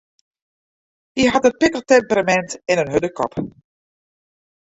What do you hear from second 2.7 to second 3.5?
en in hurde kop.